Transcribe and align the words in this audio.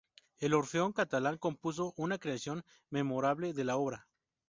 El 0.39 0.55
Orfeón 0.55 0.93
Catalán 0.93 1.37
compuso 1.37 1.93
una 1.95 2.17
creación 2.17 2.63
memorable 2.89 3.53
de 3.53 3.63
la 3.65 3.75
obra. 3.77 4.07